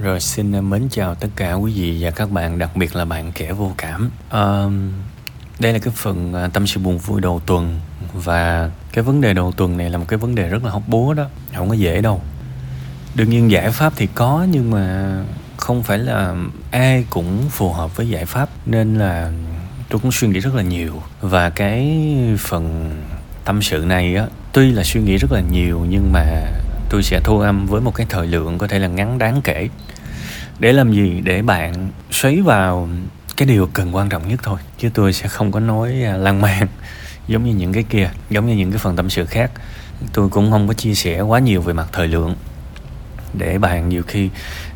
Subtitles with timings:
[0.00, 3.04] Rồi xin ờ, mến chào tất cả quý vị và các bạn, đặc biệt là
[3.04, 4.10] bạn kẻ vô cảm.
[4.26, 4.72] Uh,
[5.58, 7.80] đây là cái phần ờ, tâm sự buồn vui đầu tuần
[8.12, 10.82] và cái vấn đề đầu tuần này là một cái vấn đề rất là hóc
[10.86, 12.20] búa đó, không có dễ đâu.
[13.14, 15.14] Đương nhiên giải pháp thì có nhưng mà
[15.56, 16.34] không phải là
[16.70, 19.32] ai cũng phù hợp với giải pháp nên là
[19.88, 22.06] tôi cũng suy nghĩ rất là nhiều và cái
[22.38, 22.90] phần
[23.44, 26.24] tâm sự này á tuy là suy nghĩ rất là nhiều nhưng mà
[26.94, 29.68] tôi sẽ thu âm với một cái thời lượng có thể là ngắn đáng kể.
[30.58, 31.20] Để làm gì?
[31.24, 32.88] Để bạn xoáy vào
[33.36, 36.40] cái điều cần quan trọng nhất thôi, chứ tôi sẽ không có nói à, lan
[36.40, 36.68] man,
[37.28, 39.50] giống như những cái kia, giống như những cái phần tâm sự khác.
[40.12, 42.34] Tôi cũng không có chia sẻ quá nhiều về mặt thời lượng.
[43.38, 44.30] Để bạn nhiều khi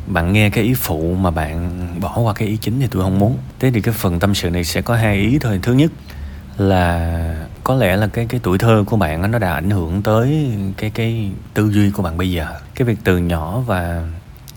[0.07, 3.19] bạn nghe cái ý phụ mà bạn bỏ qua cái ý chính thì tôi không
[3.19, 3.37] muốn.
[3.59, 5.59] Thế thì cái phần tâm sự này sẽ có hai ý thôi.
[5.63, 5.91] Thứ nhất
[6.57, 7.35] là
[7.69, 10.89] có lẽ là cái cái tuổi thơ của bạn nó đã ảnh hưởng tới cái
[10.89, 12.47] cái tư duy của bạn bây giờ.
[12.75, 14.03] Cái việc từ nhỏ và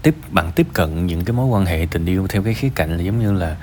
[0.02, 2.96] tiếp, bạn tiếp cận những cái mối quan hệ tình yêu theo cái khía cạnh
[2.96, 3.56] là giống như là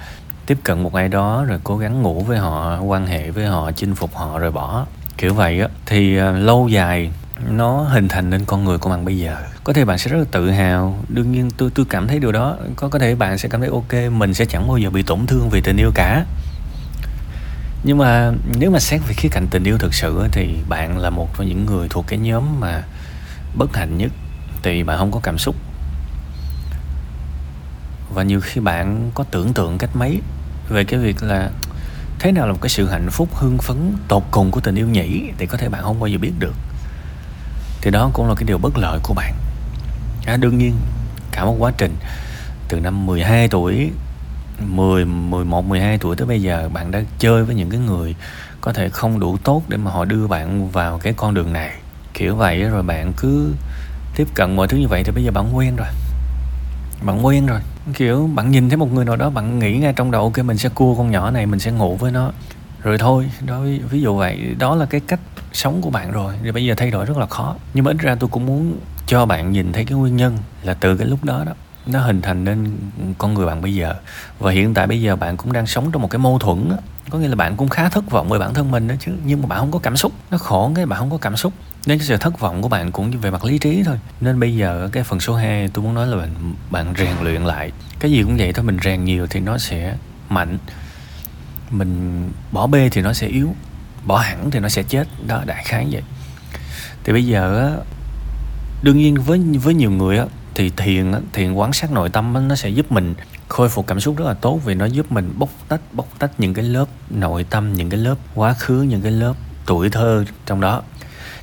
[0.46, 3.72] tiếp cận một ai đó rồi cố gắng ngủ với họ, quan hệ với họ,
[3.72, 4.86] chinh phục họ rồi bỏ.
[5.18, 5.68] Kiểu vậy á.
[5.86, 7.12] Thì ờ, lâu dài
[7.50, 9.38] nó hình thành nên con người của bạn bây giờ.
[9.64, 11.00] Có thể bạn sẽ rất là tự hào.
[11.08, 12.58] Đương nhiên, tôi tôi cảm thấy điều đó.
[12.76, 15.26] Có có thể bạn sẽ cảm thấy ok, mình sẽ chẳng bao giờ bị tổn
[15.26, 16.26] thương vì tình yêu cả
[17.84, 21.10] nhưng mà nếu mà xét về khía cạnh tình yêu thực sự thì bạn là
[21.10, 22.84] một trong những người thuộc cái nhóm mà
[23.56, 24.12] bất hạnh nhất
[24.64, 25.56] thì bạn không có cảm xúc.
[28.14, 30.22] Và nhiều khi bạn có tưởng tượng cách mấy
[30.70, 31.50] về cái việc là
[32.20, 34.88] thế nào là một cái sự hạnh phúc hưng phấn tột cùng của tình yêu
[34.88, 36.54] nhỉ thì có thể bạn không bao giờ biết được.
[37.82, 39.34] Thì đó cũng là cái điều bất lợi của bạn.
[40.26, 40.76] À, đương nhiên
[41.32, 41.96] cả một quá trình
[42.68, 43.92] từ năm 12 tuổi
[44.68, 48.16] 10, 11, 12 tuổi tới bây giờ bạn đã chơi với những cái người
[48.62, 51.72] có thể không đủ tốt để mà họ đưa bạn vào cái con đường này.
[52.14, 53.54] Kiểu vậy rồi bạn cứ
[54.16, 55.88] tiếp cận mọi thứ như vậy thì bây giờ bạn quen rồi.
[57.02, 57.60] Bạn quen rồi.
[57.94, 60.58] Kiểu bạn nhìn thấy một người nào đó bạn nghĩ ngay trong đầu ok mình
[60.58, 62.32] sẽ cua con nhỏ này mình sẽ ngủ với nó.
[62.84, 65.20] Rồi thôi đó ví dụ vậy đó là cái cách
[65.54, 67.56] sống của bạn rồi thì bây giờ thay đổi rất là khó.
[67.74, 70.74] Nhưng mà ít ra tôi cũng muốn cho bạn nhìn thấy cái nguyên nhân là
[70.74, 71.54] từ cái lúc đó đó
[71.92, 72.78] nó hình thành nên
[73.18, 73.94] con người bạn bây giờ.
[74.40, 76.76] Và hiện tại bây giờ bạn cũng đang sống trong một cái mâu thuẫn đó.
[77.10, 79.42] có nghĩa là bạn cũng khá thất vọng về bản thân mình đó chứ, nhưng
[79.42, 80.12] mà bạn không có cảm xúc.
[80.32, 81.54] Nó khổ cái bạn không có cảm xúc.
[81.86, 84.00] Nên cái sự thất vọng của bạn cũng về mặt lý trí thôi.
[84.22, 86.30] Nên bây giờ cái phần số 2 tôi muốn nói là bạn
[86.72, 87.72] bạn rèn luyện lại.
[88.00, 89.96] Cái gì cũng vậy thôi, mình rèn nhiều thì nó sẽ
[90.30, 90.58] mạnh.
[91.72, 93.56] Mình bỏ bê thì nó sẽ yếu.
[94.06, 95.08] Bỏ hẳn thì nó sẽ chết.
[95.28, 96.04] Đó, đại khái vậy.
[97.04, 97.72] Thì bây giờ
[98.84, 100.26] đương nhiên với với nhiều người á
[100.60, 103.16] thì thiền thiền quán sát nội tâm nó sẽ giúp mình
[103.48, 106.32] khôi phục cảm xúc rất là tốt vì nó giúp mình bóc tách bóc tách
[106.38, 109.34] những cái lớp nội tâm, những cái lớp quá khứ, những cái lớp
[109.66, 110.82] tuổi thơ trong đó.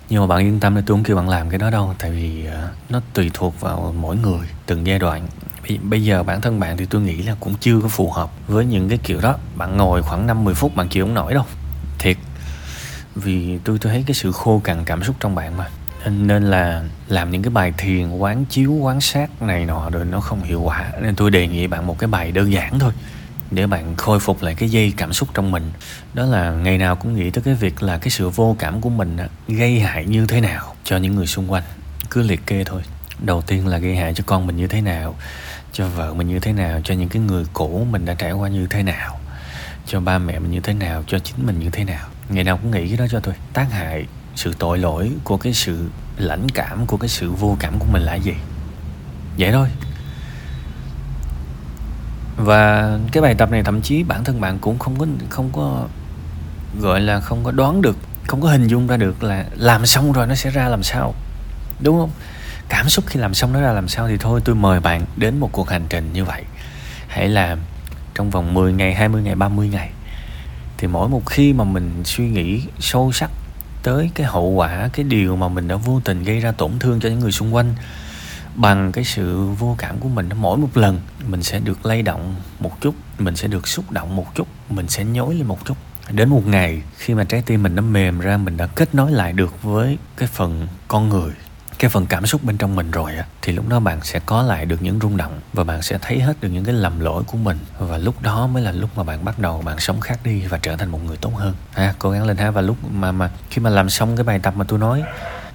[0.09, 2.10] Nhưng mà bạn yên tâm là tôi không kêu bạn làm cái đó đâu, tại
[2.10, 5.27] vì ờ, nó tùy thuộc vào mỗi người, từng giai đoạn.
[5.83, 8.65] Bây giờ bản thân bạn thì tôi nghĩ là cũng chưa có phù hợp với
[8.65, 9.37] những cái kiểu đó.
[9.56, 11.44] Bạn ngồi khoảng 5 10 phút bạn chịu không nổi đâu,
[11.98, 12.16] thiệt.
[13.15, 15.69] Vì tôi tôi thấy cái sự khô cằn cảm xúc trong bạn mà
[16.11, 20.21] nên là làm những cái bài thiền, quán chiếu, quán sát này nọ rồi nó
[20.21, 20.93] không hiệu quả.
[21.03, 22.93] Nên tôi đề nghị bạn một cái bài đơn giản thôi,
[23.50, 25.71] để bạn khôi phục lại cái dây cảm xúc trong mình.
[26.15, 28.91] Đó là ngày nào cũng nghĩ tới cái việc là cái sự vô cảm của
[28.91, 29.16] mình
[29.49, 31.62] gây hại như thế nào cho những người xung quanh.
[32.11, 32.83] Cứ liệt kê thôi.
[33.19, 35.15] Đầu tiên là gây hại cho con mình như thế nào,
[35.72, 38.49] cho vợ mình như thế nào, cho những cái người cũ mình đã trải qua
[38.49, 39.19] như thế nào,
[39.87, 42.06] cho ba mẹ mình như thế nào, cho chính mình như thế nào.
[42.28, 44.06] Ngày nào cũng nghĩ cái đó cho tôi tác hại
[44.37, 48.03] sự tội lỗi của cái sự lãnh cảm, của cái sự vô cảm của mình
[48.03, 48.35] là gì?
[49.39, 49.69] Vậy thôi.
[52.37, 55.87] Và cái bài tập này thậm chí bản thân bạn cũng không có không có,
[56.81, 57.97] gọi là không có đoán được,
[58.27, 61.15] không có hình dung ra được là làm xong rồi nó sẽ ra làm sao.
[61.81, 62.11] Đúng không?
[62.69, 65.41] Cảm xúc khi làm xong nó ra làm sao thì thôi, tôi mời bạn đến
[65.41, 66.43] một cuộc hành trình như vậy.
[67.09, 67.59] Hãy làm
[68.15, 69.91] trong vòng 10 ngày 20 ngày 30 ngày.
[70.79, 73.31] Thì mỗi một khi mà mình suy nghĩ sâu sắc
[73.87, 77.01] tới cái hậu quả, cái điều mà mình đã vô tình gây ra tổn thương
[77.01, 77.75] cho những người xung quanh.
[78.55, 82.34] Bằng cái sự vô cảm của mình, mỗi một lần mình sẽ được lay động
[82.60, 85.77] một chút, mình sẽ được xúc động một chút, mình sẽ nhối lên một chút.
[86.10, 89.10] Đến một ngày khi mà trái tim mình nó mềm ra, mình đã kết nối
[89.13, 91.33] lại được với cái phần con người
[91.78, 94.43] cái phần cảm xúc bên trong mình rồi á thì lúc đó bạn sẽ có
[94.43, 97.23] lại được những rung động và bạn sẽ thấy hết được những cái lầm lỗi
[97.27, 97.59] của mình.
[97.78, 100.59] Và lúc đó mới là lúc mà bạn bắt đầu bạn sống khác đi và
[100.59, 101.55] trở thành một người tốt hơn.
[101.73, 102.51] Ha cố gắng lên ha.
[102.51, 105.03] Và lúc mà mà khi mà làm xong cái bài tập mà tôi nói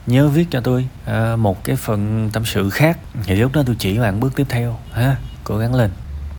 [0.08, 2.98] nhớ viết cho tôi à, một cái phần tâm sự khác.
[3.24, 4.80] Thì lúc đó tôi chỉ bạn bước tiếp theo.
[4.92, 5.92] Ha cố gắng lên.